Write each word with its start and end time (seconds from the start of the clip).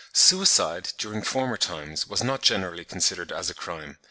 Suicide 0.13 0.93
during 0.97 1.21
former 1.21 1.57
times 1.57 2.07
was 2.07 2.23
not 2.23 2.41
generally 2.41 2.83
considered 2.83 3.31
as 3.31 3.51
a 3.51 3.53
crime 3.53 3.99
(33. 3.99 3.99